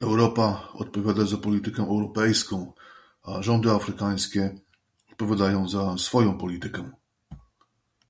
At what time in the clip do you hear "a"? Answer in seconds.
3.22-3.42